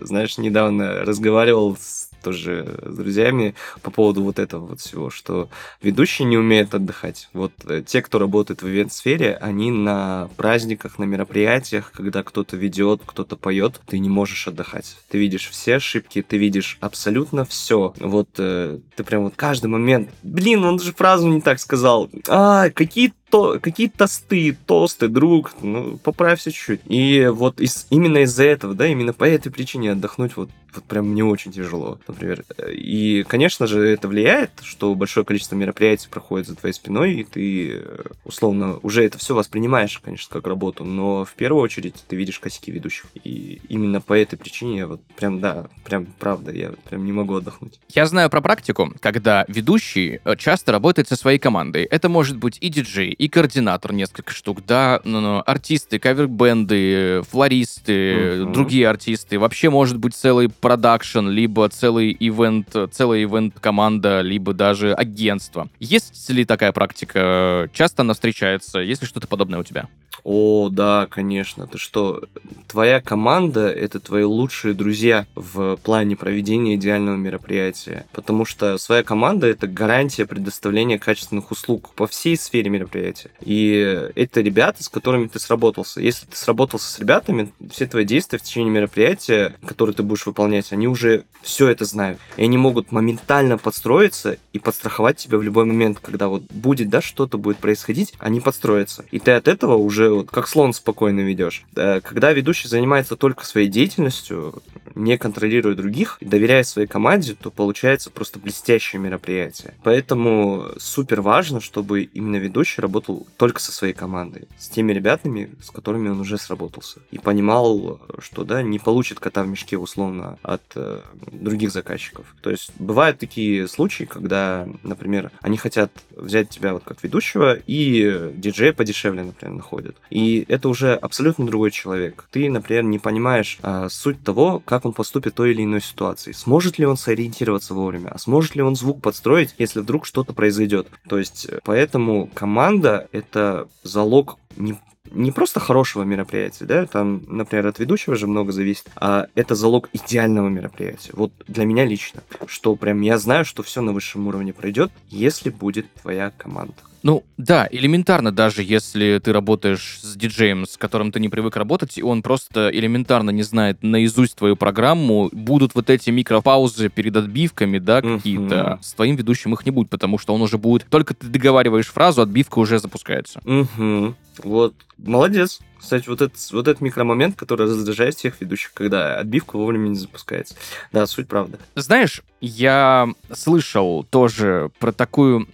[0.00, 5.48] знаешь, недавно разговаривал с тоже с друзьями по поводу вот этого вот всего, что
[5.82, 7.28] ведущие не умеют отдыхать.
[7.32, 13.02] Вот э, те, кто работает в ивент-сфере, они на праздниках, на мероприятиях, когда кто-то ведет,
[13.04, 14.96] кто-то поет, ты не можешь отдыхать.
[15.08, 17.94] Ты видишь все ошибки, ты видишь абсолютно все.
[18.00, 22.10] Вот э, ты прям вот каждый момент, блин, он же фразу не так сказал.
[22.28, 26.82] А, какие то, какие тосты, тосты, друг, ну, поправься чуть-чуть.
[26.86, 31.08] И вот из, именно из-за этого, да, именно по этой причине отдохнуть вот, вот прям
[31.08, 32.44] мне очень тяжело, например.
[32.70, 37.82] И, конечно же, это влияет, что большое количество мероприятий проходит за твоей спиной, и ты,
[38.24, 42.70] условно, уже это все воспринимаешь, конечно, как работу, но в первую очередь ты видишь косяки
[42.70, 43.06] ведущих.
[43.24, 47.34] И именно по этой причине я вот прям, да, прям правда, я прям не могу
[47.34, 47.80] отдохнуть.
[47.92, 51.82] Я знаю про практику, когда ведущий э, часто работает со своей командой.
[51.84, 58.52] Это может быть и диджей, координатор несколько штук, да, ну, ну, артисты, кавербенды, флористы, угу.
[58.52, 59.38] другие артисты.
[59.38, 65.68] Вообще может быть целый продакшн, либо целый ивент, целая ивент-команда, либо даже агентство.
[65.80, 67.68] Есть ли такая практика?
[67.72, 68.78] Часто она встречается?
[68.80, 69.88] Есть ли что-то подобное у тебя?
[70.24, 71.66] О, да, конечно.
[71.66, 72.22] Ты что,
[72.66, 78.06] твоя команда— это твои лучшие друзья в плане проведения идеального мероприятия.
[78.12, 83.03] Потому что своя команда— это гарантия предоставления качественных услуг по всей сфере мероприятия.
[83.40, 86.00] И это ребята, с которыми ты сработался.
[86.00, 90.72] Если ты сработался с ребятами, все твои действия в течение мероприятия, которые ты будешь выполнять,
[90.72, 92.18] они уже все это знают.
[92.36, 97.00] И они могут моментально подстроиться и подстраховать тебя в любой момент, когда вот будет, да,
[97.00, 99.04] что-то будет происходить, они подстроятся.
[99.10, 101.64] И ты от этого уже вот как слон спокойно ведешь.
[101.74, 104.62] Когда ведущий занимается только своей деятельностью,
[104.94, 109.74] не контролируя других, доверяя своей команде, то получается просто блестящее мероприятие.
[109.82, 115.70] Поэтому супер важно, чтобы именно ведущий работал только со своей командой, с теми ребятами, с
[115.70, 117.00] которыми он уже сработался.
[117.10, 121.00] И понимал, что да, не получит кота в мешке условно от э,
[121.32, 122.26] других заказчиков.
[122.42, 128.32] То есть бывают такие случаи, когда, например, они хотят взять тебя вот как ведущего и
[128.34, 129.96] диджея подешевле, например, находят.
[130.10, 132.26] И это уже абсолютно другой человек.
[132.30, 136.32] Ты, например, не понимаешь а, суть того, как он поступит в той или иной ситуации.
[136.32, 140.88] Сможет ли он сориентироваться вовремя, а сможет ли он звук подстроить, если вдруг что-то произойдет.
[141.08, 144.76] То есть, э, поэтому команда— это залог не
[145.10, 149.88] не просто хорошего мероприятия, да, там, например, от ведущего же много зависит, а это залог
[149.92, 151.12] идеального мероприятия.
[151.12, 155.50] Вот для меня лично, что прям я знаю, что все на высшем уровне пройдет, если
[155.50, 156.74] будет твоя команда.
[157.04, 161.98] Ну, да, элементарно, даже если ты работаешь с диджеем, с которым ты не привык работать,
[161.98, 167.78] и он просто элементарно не знает наизусть твою программу, будут вот эти микропаузы перед отбивками,
[167.78, 168.78] да, какие-то.
[168.82, 170.86] С твоим ведущим их не будет, потому что он уже будет...
[170.88, 173.40] Только ты договариваешь фразу, отбивка уже запускается.
[173.44, 174.14] Mm-hmm.
[174.42, 175.60] Вот, молодец.
[175.78, 180.56] Кстати, вот этот, вот этот микромомент, который раздражает всех ведущих, когда отбивка вовремя не запускается.
[180.92, 181.58] Да, суть правда.
[181.74, 185.46] Знаешь, я слышал тоже про такую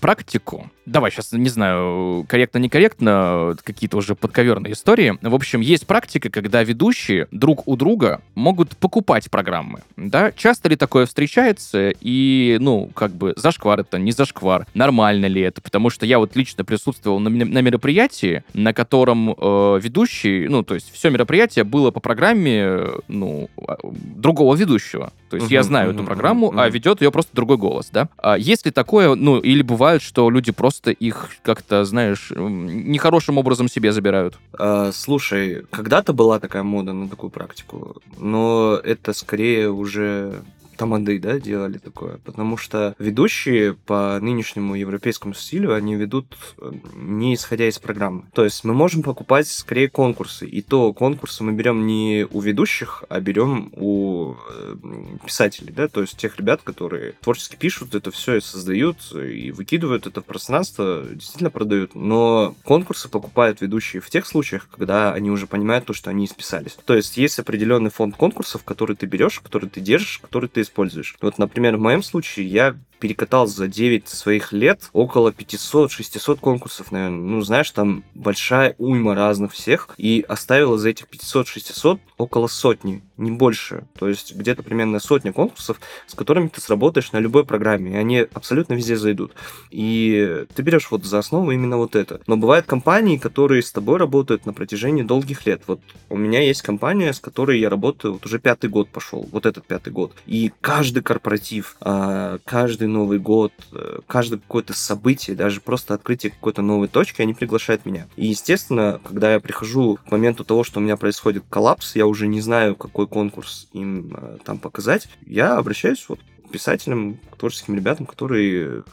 [0.00, 0.70] практику.
[0.86, 5.18] Давай сейчас, не знаю, корректно-некорректно, какие-то уже подковерные истории.
[5.22, 9.80] В общем, есть практика, когда ведущие друг у друга могут покупать программы.
[9.96, 10.32] Да?
[10.32, 11.92] Часто ли такое встречается?
[12.00, 14.66] И, ну, как бы, зашквар это, не зашквар.
[14.74, 15.60] Нормально ли это?
[15.60, 20.74] Потому что я вот лично присутствовал на, на мероприятии, на котором э, ведущий, ну, то
[20.74, 25.12] есть все мероприятие было по программе, ну, а, другого ведущего.
[25.30, 26.62] То есть uh-huh, я знаю uh-huh, эту программу, uh-huh.
[26.62, 28.08] а ведет ее просто другой голос, да?
[28.18, 33.68] А есть ли такое, ну, или бывает, что люди просто их как-то, знаешь, нехорошим образом
[33.68, 34.38] себе забирают?
[34.58, 40.42] А, слушай, когда-то была такая мода на такую практику, но это скорее уже
[40.76, 47.34] тамады, да, делали такое, потому что ведущие по нынешнему европейскому стилю, они ведут э, не
[47.34, 48.24] исходя из программы.
[48.32, 53.04] То есть мы можем покупать скорее конкурсы, и то конкурсы мы берем не у ведущих,
[53.08, 54.76] а берем у э,
[55.24, 60.06] писателей, да, то есть тех ребят, которые творчески пишут это все и создают, и выкидывают
[60.06, 61.94] это в пространство, действительно продают.
[61.94, 66.76] Но конкурсы покупают ведущие в тех случаях, когда они уже понимают то, что они исписались.
[66.84, 71.16] То есть есть определенный фонд конкурсов, который ты берешь, который ты держишь, который ты используешь.
[71.20, 77.18] Вот, например, в моем случае я перекатал за 9 своих лет около 500-600 конкурсов, наверное.
[77.18, 79.88] Ну, знаешь, там большая уйма разных всех.
[79.98, 83.84] И оставил из этих 500-600 около сотни, не больше.
[83.98, 87.92] То есть где-то примерно сотня конкурсов, с которыми ты сработаешь на любой программе.
[87.92, 89.32] И они абсолютно везде зайдут.
[89.70, 92.20] И ты берешь вот за основу именно вот это.
[92.26, 95.62] Но бывают компании, которые с тобой работают на протяжении долгих лет.
[95.66, 99.28] Вот у меня есть компания, с которой я работаю вот уже пятый год пошел.
[99.32, 100.12] Вот этот пятый год.
[100.26, 106.62] И каждый корпоратив, а, каждый Новый год, э, каждое какое-то событие, даже просто открытие какой-то
[106.62, 108.06] новой точки, они приглашают меня.
[108.16, 112.26] И, естественно, когда я прихожу к моменту того, что у меня происходит коллапс, я уже
[112.26, 116.20] не знаю, какой конкурс им э, там показать, я обращаюсь вот
[116.52, 118.84] писателям, творческим ребятам, которые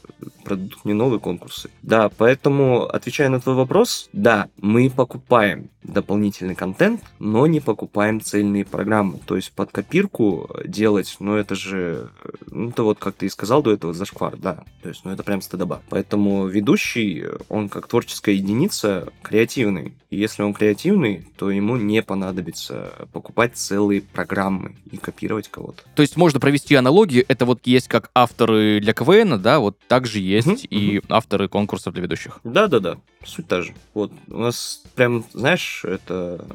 [0.43, 1.69] продадут мне новые конкурсы.
[1.83, 8.65] Да, поэтому, отвечая на твой вопрос, да, мы покупаем дополнительный контент, но не покупаем цельные
[8.65, 9.19] программы.
[9.25, 12.09] То есть под копирку делать, ну это же,
[12.51, 14.63] ну это вот как ты и сказал до этого, зашквар, да.
[14.81, 15.81] То есть, ну это прям стыдоба.
[15.89, 19.93] Поэтому ведущий, он как творческая единица креативный.
[20.09, 25.83] И если он креативный, то ему не понадобится покупать целые программы и копировать кого-то.
[25.95, 30.19] То есть можно провести аналогию, это вот есть как авторы для КВН, да, вот также
[30.19, 30.67] есть mm-hmm.
[30.69, 32.39] и авторы конкурсов для ведущих.
[32.43, 33.73] Да-да-да, суть та же.
[33.93, 36.45] Вот у нас прям, знаешь, это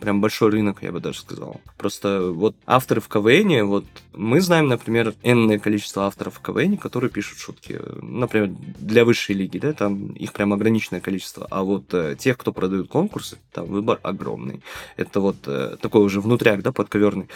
[0.00, 1.60] прям большой рынок, я бы даже сказал.
[1.76, 7.10] Просто вот авторы в КВН, вот мы знаем, например, энное количество авторов в КВН, которые
[7.10, 7.80] пишут шутки.
[8.02, 11.46] Например, для высшей лиги, да, там их прям ограниченное количество.
[11.50, 14.60] А вот э, тех, кто продают конкурсы, там выбор огромный.
[14.96, 17.28] Это вот э, такой уже внутряк, да, подковерный.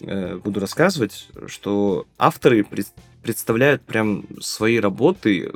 [0.00, 2.66] Э, буду рассказывать, что авторы
[3.22, 5.52] представляют прям свои работы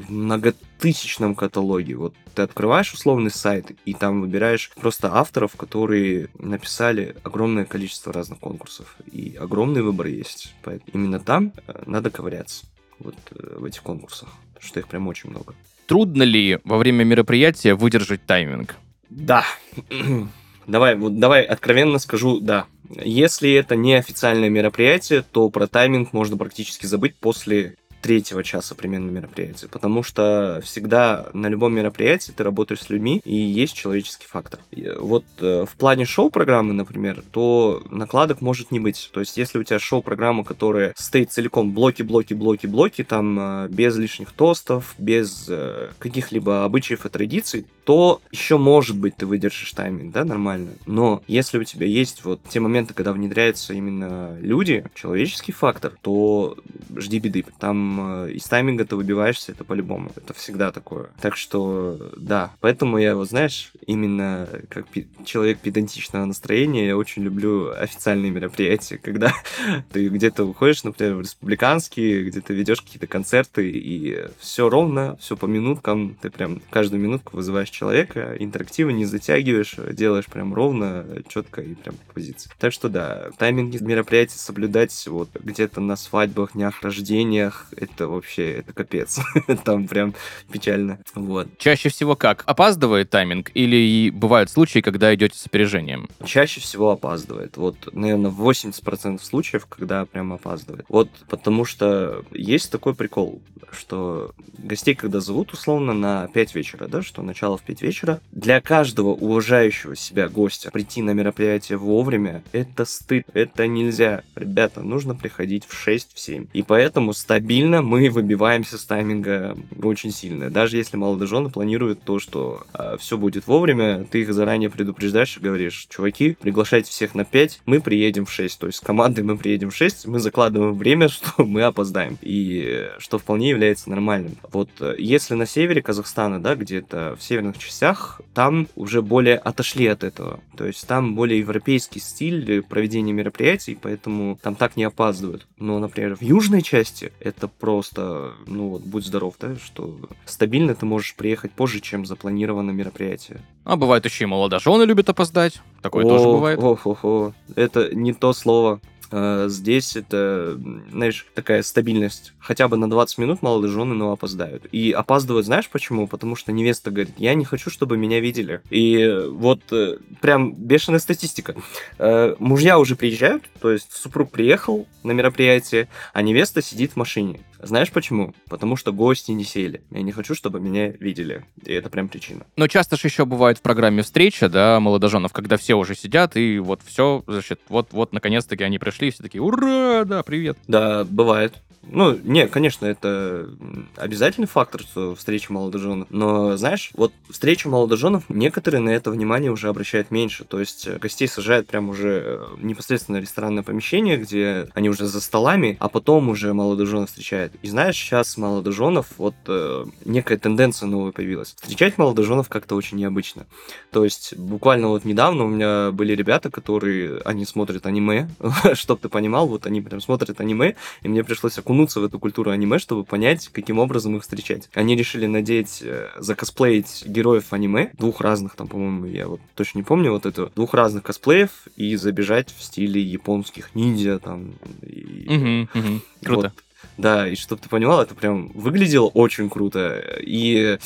[0.00, 1.96] в многотысячном каталоге.
[1.96, 8.38] Вот ты открываешь условный сайт и там выбираешь просто авторов, которые написали огромное количество разных
[8.40, 8.96] конкурсов.
[9.10, 10.54] И огромный выбор есть.
[10.62, 12.66] Поэтому именно там э, надо ковыряться.
[12.98, 14.28] Вот э, в этих конкурсах.
[14.54, 15.54] Потому что их прям очень много.
[15.86, 18.76] Трудно ли во время мероприятия выдержать тайминг?
[19.10, 19.44] Да.
[20.66, 22.66] давай, вот давай откровенно скажу, да.
[23.02, 29.10] Если это не официальное мероприятие, то про тайминг можно практически забыть после третьего часа примерно
[29.10, 34.60] мероприятия, потому что всегда на любом мероприятии ты работаешь с людьми, и есть человеческий фактор.
[34.98, 39.08] Вот э, в плане шоу-программы, например, то накладок может не быть.
[39.14, 43.68] То есть, если у тебя шоу-программа, которая стоит целиком блоки, блоки, блоки, блоки, там э,
[43.70, 49.72] без лишних тостов, без э, каких-либо обычаев и традиций, то еще, может быть, ты выдержишь
[49.72, 50.70] тайминг, да, нормально.
[50.86, 56.56] Но если у тебя есть вот те моменты, когда внедряются именно люди, человеческий фактор, то
[56.96, 57.44] жди беды.
[57.58, 60.10] Там Э, из тайминга ты выбиваешься, это по-любому.
[60.16, 61.08] Это всегда такое.
[61.20, 62.52] Так что, да.
[62.60, 64.86] Поэтому я, вот знаешь, именно как
[65.24, 69.32] человек педантичного настроения, я очень люблю официальные мероприятия, когда
[69.92, 75.36] ты где-то выходишь, например, в республиканские, где ты ведешь какие-то концерты, и все ровно, все
[75.36, 81.60] по минуткам, ты прям каждую минутку вызываешь человека, интерактивы не затягиваешь, делаешь прям ровно, четко
[81.60, 82.50] и прям по позиции.
[82.58, 88.72] Так что да, тайминги мероприятий соблюдать вот где-то на свадьбах, днях рождениях, это вообще, это
[88.72, 89.20] капец.
[89.64, 90.14] Там прям
[90.50, 91.00] печально.
[91.14, 91.48] Вот.
[91.58, 92.44] Чаще всего как?
[92.46, 96.08] Опаздывает тайминг или бывают случаи, когда идете с опережением?
[96.24, 97.56] Чаще всего опаздывает.
[97.56, 100.86] Вот, наверное, 80% случаев, когда прям опаздывает.
[100.88, 107.02] Вот потому что есть такой прикол, что гостей, когда зовут условно на 5 вечера, да,
[107.02, 112.84] что начало в 5 вечера, для каждого уважающего себя гостя прийти на мероприятие вовремя, это
[112.84, 114.22] стыд, это нельзя.
[114.36, 116.46] Ребята, нужно приходить в 6, в 7.
[116.52, 120.50] И поэтому стабильно мы выбиваемся с тайминга очень сильно.
[120.50, 125.36] Даже если молодожены планируют то, что э, а, все будет вовремя, ты их заранее предупреждаешь
[125.36, 128.58] и говоришь, чуваки, приглашайте всех на 5, мы приедем в 6.
[128.58, 132.18] То есть с командой мы приедем в 6, мы закладываем время, что мы опоздаем.
[132.20, 134.36] И что вполне является нормальным.
[134.50, 139.86] Вот э, если на севере Казахстана, да, где-то в северных частях, там уже более отошли
[139.86, 140.40] от этого.
[140.56, 145.46] То есть там более европейский стиль проведения мероприятий, поэтому там так не опаздывают.
[145.58, 150.86] Но, например, в южной части это просто, ну вот, будь здоров, да, что стабильно ты
[150.86, 153.40] можешь приехать позже, чем запланировано мероприятие.
[153.64, 155.60] А бывает еще и молодожены любят опоздать.
[155.80, 156.58] Такое о, тоже бывает.
[156.58, 158.80] О, о, о, это не то слово.
[159.14, 160.58] Э, здесь это,
[160.90, 162.32] знаешь, такая стабильность.
[162.40, 164.66] Хотя бы на 20 минут молодожены, но опоздают.
[164.72, 166.08] И опаздывают, знаешь почему?
[166.08, 168.60] Потому что невеста говорит, я не хочу, чтобы меня видели.
[168.70, 171.54] И вот э, прям бешеная статистика.
[171.98, 177.40] Э, мужья уже приезжают, то есть супруг приехал на мероприятие, а невеста сидит в машине.
[177.66, 178.34] Знаешь почему?
[178.48, 179.82] Потому что гости не сели.
[179.90, 181.44] Я не хочу, чтобы меня видели.
[181.64, 182.44] И это прям причина.
[182.56, 186.58] Но часто же еще бывает в программе встреча, да, молодоженов, когда все уже сидят, и
[186.58, 190.58] вот все, значит, вот, вот наконец-таки они пришли, все такие, ура, да, привет.
[190.68, 191.54] Да, бывает.
[191.90, 193.48] Ну, не, конечно, это
[193.96, 196.08] обязательный фактор, что встреча молодоженов.
[196.10, 200.44] Но, знаешь, вот встреча молодоженов, некоторые на это внимание уже обращают меньше.
[200.44, 205.20] То есть э, гостей сажают прям уже э, непосредственно ресторанное помещение, где они уже за
[205.20, 207.52] столами, а потом уже молодоженов встречают.
[207.62, 211.54] И знаешь, сейчас молодоженов, вот э, некая тенденция новая появилась.
[211.60, 213.46] Встречать молодоженов как-то очень необычно.
[213.90, 218.28] То есть буквально вот недавно у меня были ребята, которые, они смотрят аниме,
[218.74, 222.18] чтоб ты понимал, вот они прям смотрят аниме, и мне пришлось окунуться окунуться в эту
[222.18, 224.68] культуру аниме, чтобы понять, каким образом их встречать.
[224.74, 229.82] Они решили надеть, э, закосплеить героев аниме, двух разных, там, по-моему, я вот точно не
[229.82, 234.52] помню, вот это, двух разных косплеев, и забежать в стиле японских ниндзя, там.
[234.82, 236.00] И, угу, угу.
[236.22, 236.52] Круто.
[236.54, 236.64] Вот.
[236.96, 240.00] Да, и чтобы ты понимал, это прям выглядело очень круто.
[240.20, 240.78] И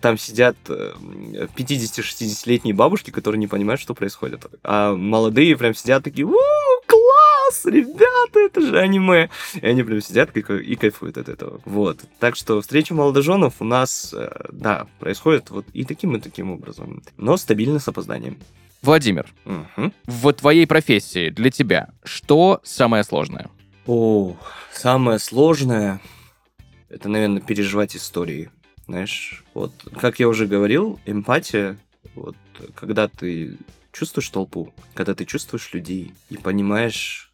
[0.00, 4.46] там сидят 50-60-летние э, бабушки, которые не понимают, что происходит.
[4.62, 6.34] А молодые прям сидят такие, у
[7.50, 9.30] класс, ребята, это же аниме.
[9.54, 11.60] И они прям сидят и кайфуют от этого.
[11.64, 12.00] Вот.
[12.18, 17.02] Так что встреча молодоженов у нас, э, да, происходит вот и таким, и таким образом.
[17.16, 18.38] Но стабильно с опозданием.
[18.82, 19.92] Владимир, угу.
[20.06, 23.50] в твоей профессии для тебя что самое сложное?
[23.86, 24.36] О,
[24.72, 26.00] самое сложное
[26.88, 28.50] это, наверное, переживать истории.
[28.86, 31.76] Знаешь, вот, как я уже говорил, эмпатия,
[32.14, 32.36] вот,
[32.74, 33.56] когда ты
[33.92, 37.29] чувствуешь толпу, когда ты чувствуешь людей и понимаешь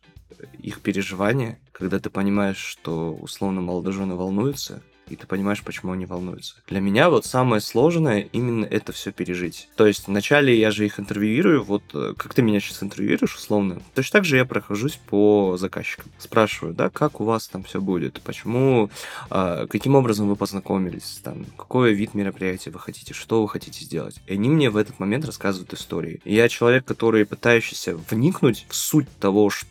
[0.59, 6.57] их переживания, когда ты понимаешь, что условно молодожены волнуются, и ты понимаешь, почему они волнуются.
[6.67, 9.69] Для меня вот самое сложное именно это все пережить.
[9.77, 13.81] То есть вначале я же их интервьюирую, вот э, как ты меня сейчас интервьюируешь, условно,
[13.95, 16.11] точно так же я прохожусь по заказчикам.
[16.19, 18.91] Спрашиваю, да, как у вас там все будет, почему,
[19.31, 24.21] а, каким образом вы познакомились, там, какой вид мероприятия вы хотите, что вы хотите сделать.
[24.27, 26.21] И они мне в этот момент рассказывают истории.
[26.25, 29.67] И я человек, который пытающийся вникнуть в суть того, что,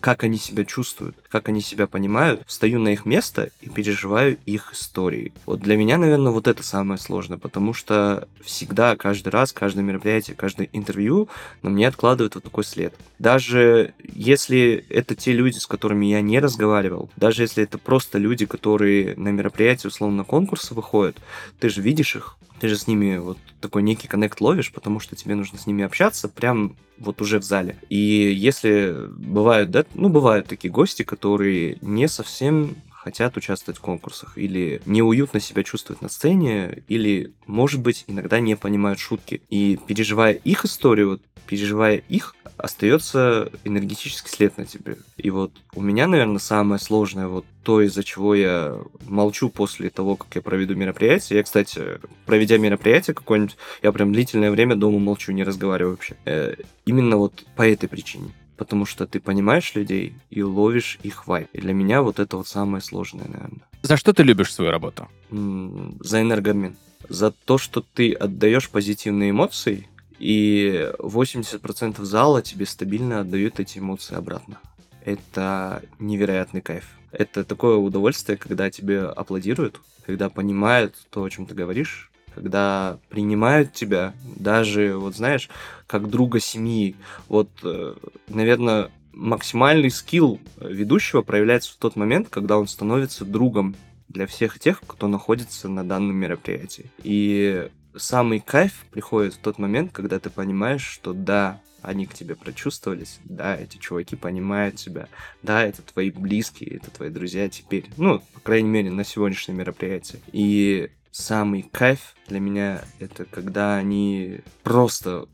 [0.00, 4.72] как они себя чувствуют, как они себя понимают, встаю на их место и переживаю их
[4.72, 5.32] историй.
[5.46, 10.36] Вот для меня, наверное, вот это самое сложное, потому что всегда, каждый раз, каждое мероприятие,
[10.36, 11.28] каждое интервью
[11.62, 12.94] на мне откладывает вот такой след.
[13.18, 18.46] Даже если это те люди, с которыми я не разговаривал, даже если это просто люди,
[18.46, 21.16] которые на мероприятии, условно, конкурса выходят,
[21.58, 25.16] ты же видишь их, ты же с ними вот такой некий коннект ловишь, потому что
[25.16, 27.76] тебе нужно с ними общаться прям вот уже в зале.
[27.88, 34.36] И если бывают, да, ну, бывают такие гости, которые не совсем хотят участвовать в конкурсах,
[34.36, 39.40] или неуютно себя чувствуют на сцене, или, может быть, иногда не понимают шутки.
[39.48, 44.98] И переживая их историю, вот, переживая их, остается энергетический след на тебе.
[45.16, 50.16] И вот у меня, наверное, самое сложное вот то, из-за чего я молчу после того,
[50.16, 51.38] как я проведу мероприятие.
[51.38, 56.16] Я, кстати, проведя мероприятие какое-нибудь, я прям длительное время дома молчу, не разговариваю вообще.
[56.26, 58.30] Э, именно вот по этой причине
[58.60, 61.48] потому что ты понимаешь людей и ловишь их вайп.
[61.54, 63.66] И для меня вот это вот самое сложное, наверное.
[63.80, 65.08] За что ты любишь свою работу?
[65.30, 66.76] За энергообмен.
[67.08, 74.14] За то, что ты отдаешь позитивные эмоции, и 80% зала тебе стабильно отдают эти эмоции
[74.14, 74.58] обратно.
[75.06, 76.84] Это невероятный кайф.
[77.12, 83.72] Это такое удовольствие, когда тебе аплодируют, когда понимают то, о чем ты говоришь, когда принимают
[83.72, 85.48] тебя, даже, вот знаешь,
[85.86, 86.96] как друга семьи.
[87.28, 87.94] Вот, э,
[88.28, 93.74] наверное, максимальный скилл ведущего проявляется в тот момент, когда он становится другом
[94.08, 96.90] для всех тех, кто находится на данном мероприятии.
[97.02, 102.34] И самый кайф приходит в тот момент, когда ты понимаешь, что да, они к тебе
[102.34, 105.08] прочувствовались, да, эти чуваки понимают тебя,
[105.42, 110.20] да, это твои близкие, это твои друзья теперь, ну, по крайней мере, на сегодняшнее мероприятие.
[110.32, 115.26] И самый кайф для меня это когда они просто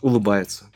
[0.00, 0.66] улыбаются.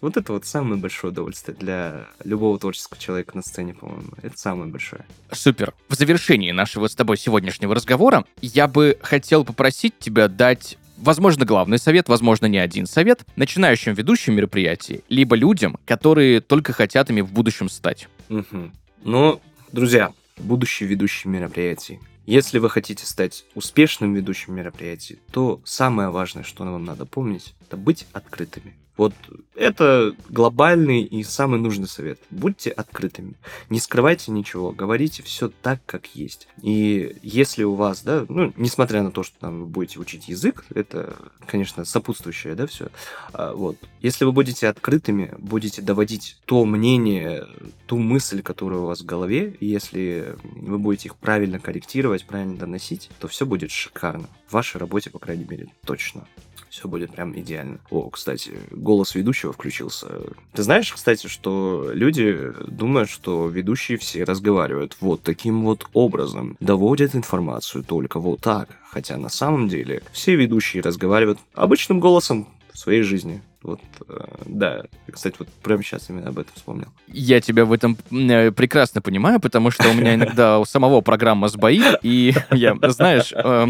[0.00, 4.08] Вот это вот самое большое удовольствие для любого творческого человека на сцене, по-моему.
[4.22, 5.04] Это самое большое.
[5.30, 5.74] Супер.
[5.88, 11.78] В завершении нашего с тобой сегодняшнего разговора я бы хотел попросить тебя дать Возможно, главный
[11.78, 17.32] совет, возможно, не один совет начинающим ведущим мероприятий, либо людям, которые только хотят ими в
[17.32, 18.06] будущем стать.
[18.28, 18.70] Угу.
[19.04, 19.40] Ну,
[19.72, 26.64] друзья, будущие ведущие мероприятий, если вы хотите стать успешным ведущим мероприятий, то самое важное, что
[26.64, 28.74] вам надо помнить, это быть открытыми.
[29.00, 29.14] Вот
[29.54, 32.20] это глобальный и самый нужный совет.
[32.28, 33.32] Будьте открытыми.
[33.70, 36.48] Не скрывайте ничего, говорите все так, как есть.
[36.60, 40.66] И если у вас, да, ну, несмотря на то, что там вы будете учить язык,
[40.74, 42.88] это, конечно, сопутствующее, да, все.
[43.32, 43.78] А, вот.
[44.02, 47.46] Если вы будете открытыми, будете доводить то мнение,
[47.86, 52.58] ту мысль, которая у вас в голове, и если вы будете их правильно корректировать, правильно
[52.58, 54.28] доносить, то все будет шикарно.
[54.46, 56.26] В вашей работе, по крайней мере, точно
[56.70, 57.78] все будет прям идеально.
[57.90, 60.06] О, кстати, голос ведущего включился.
[60.54, 67.14] Ты знаешь, кстати, что люди думают, что ведущие все разговаривают вот таким вот образом, доводят
[67.14, 68.68] информацию только вот так.
[68.88, 73.42] Хотя на самом деле все ведущие разговаривают обычным голосом в своей жизни.
[73.62, 74.84] Вот, э, да.
[75.10, 76.88] Кстати, вот прямо сейчас именно об этом вспомнил.
[77.08, 81.48] Я тебя в этом э, прекрасно понимаю, потому что у меня иногда у самого программа
[81.48, 83.66] сбоит, и я, знаешь, э,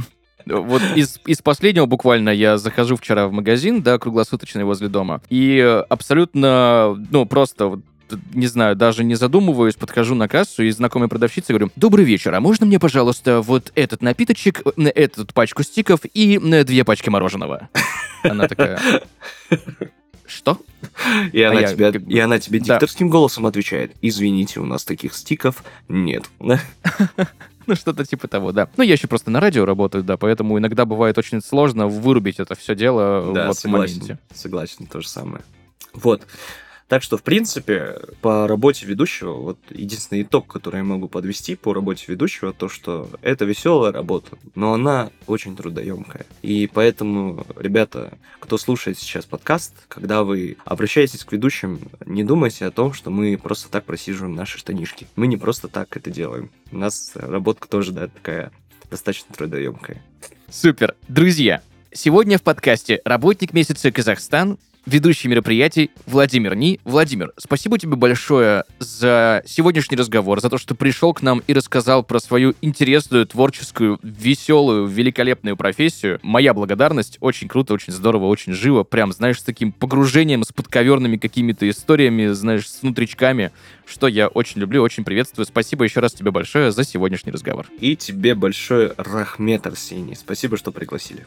[0.46, 5.82] вот из, из последнего буквально я захожу вчера в магазин, да, круглосуточный возле дома, и
[5.88, 7.80] абсолютно, ну, просто вот
[8.34, 12.40] не знаю, даже не задумываюсь, подхожу на кассу и знакомой продавщице говорю, добрый вечер, а
[12.40, 17.68] можно мне, пожалуйста, вот этот напиточек, эту пачку стиков и две пачки мороженого?
[18.22, 18.80] Она такая...
[20.26, 20.60] Что?
[21.32, 22.08] И она, а тебя, я, как...
[22.08, 23.12] и она тебе дикторским да.
[23.12, 26.30] голосом отвечает, извините, у нас таких стиков нет.
[27.70, 28.68] Ну, что-то типа того, да.
[28.76, 32.56] Ну, я еще просто на радио работаю, да, поэтому иногда бывает очень сложно вырубить это
[32.56, 34.18] все дело да, вот согласен, в моменте.
[34.34, 35.44] Согласен, то же самое.
[35.94, 36.26] Вот.
[36.90, 41.72] Так что, в принципе, по работе ведущего, вот единственный итог, который я могу подвести по
[41.72, 46.26] работе ведущего, то, что это веселая работа, но она очень трудоемкая.
[46.42, 52.72] И поэтому, ребята, кто слушает сейчас подкаст, когда вы обращаетесь к ведущим, не думайте о
[52.72, 55.06] том, что мы просто так просиживаем наши штанишки.
[55.14, 56.50] Мы не просто так это делаем.
[56.72, 58.50] У нас работка тоже, да, такая
[58.90, 60.02] достаточно трудоемкая.
[60.48, 60.96] Супер.
[61.06, 61.62] Друзья,
[61.92, 66.80] сегодня в подкасте «Работник месяца Казахстан» ведущий мероприятий Владимир Ни.
[66.84, 72.02] Владимир, спасибо тебе большое за сегодняшний разговор, за то, что пришел к нам и рассказал
[72.02, 76.18] про свою интересную, творческую, веселую, великолепную профессию.
[76.22, 77.18] Моя благодарность.
[77.20, 78.84] Очень круто, очень здорово, очень живо.
[78.84, 83.50] Прям, знаешь, с таким погружением, с подковерными какими-то историями, знаешь, с внутричками,
[83.86, 85.46] что я очень люблю, очень приветствую.
[85.46, 87.66] Спасибо еще раз тебе большое за сегодняшний разговор.
[87.80, 90.16] И тебе большое, Рахмет Арсений.
[90.16, 91.26] Спасибо, что пригласили.